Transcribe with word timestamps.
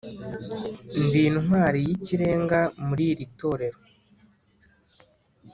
ndi 1.03 1.21
intwari 1.29 1.79
y'ikirenga 1.87 2.59
muri 2.87 3.03
iri 3.11 3.25
torero 3.39 3.79